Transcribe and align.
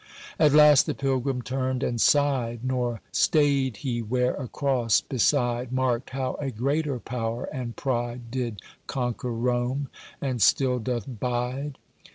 At 0.39 0.53
last 0.53 0.87
the 0.87 0.95
Pilgrim 0.95 1.43
turned 1.43 1.83
and 1.83 2.01
sighed, 2.01 2.61
Nor 2.63 3.01
stayed 3.11 3.77
he 3.85 4.01
where 4.01 4.33
a 4.33 4.47
cross 4.47 4.99
beside 4.99 5.71
Marked 5.71 6.09
how 6.09 6.33
a 6.39 6.49
greater 6.49 6.99
power 6.99 7.43
and 7.53 7.75
pride 7.75 8.31
Did 8.31 8.61
conquer 8.87 9.31
Rome, 9.31 9.89
and 10.19 10.41
still 10.41 10.79
doth 10.79 11.05
bide. 11.19 11.77